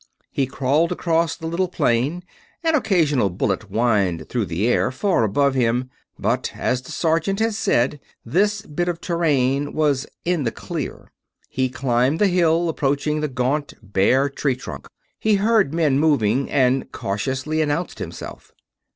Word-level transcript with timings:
He 0.31 0.47
crawled 0.47 0.91
across 0.91 1.35
the 1.35 1.45
little 1.45 1.67
plain. 1.67 2.23
An 2.63 2.73
occasional 2.73 3.29
bullet 3.29 3.61
whined 3.65 4.27
through 4.27 4.45
the 4.45 4.67
air, 4.67 4.89
far 4.91 5.23
above 5.23 5.53
him; 5.53 5.91
but, 6.17 6.51
as 6.55 6.81
the 6.81 6.91
sergeant 6.91 7.37
had 7.39 7.53
said, 7.53 7.99
this 8.25 8.63
bit 8.63 8.87
of 8.89 8.99
terrain 8.99 9.73
was 9.73 10.07
"in 10.25 10.43
the 10.43 10.49
clear." 10.51 11.11
He 11.49 11.69
climbed 11.69 12.17
the 12.17 12.29
hill, 12.29 12.67
approached 12.67 13.05
the 13.05 13.27
gaunt, 13.27 13.75
bare 13.83 14.27
tree 14.27 14.55
trunk. 14.55 14.87
He 15.19 15.35
heard 15.35 15.71
men 15.71 15.99
moving, 15.99 16.49
and 16.49 16.91
cautiously 16.91 17.61
announced 17.61 17.99
himself. 17.99 18.51